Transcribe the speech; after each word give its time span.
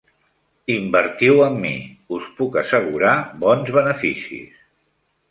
Invertiu 0.75 1.41
amb 1.47 1.59
mi; 1.65 1.73
us 2.17 2.25
puc 2.39 2.57
assegurar 2.61 3.13
bons 3.43 3.69
beneficis. 3.77 4.57